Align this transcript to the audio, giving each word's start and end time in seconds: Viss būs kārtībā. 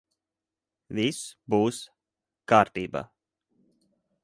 Viss 0.99 1.19
būs 1.55 1.83
kārtībā. 2.53 3.05